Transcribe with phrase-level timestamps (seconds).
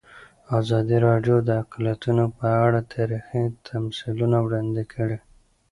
[0.59, 5.17] ازادي راډیو د اقلیتونه په اړه تاریخي تمثیلونه وړاندې کړي.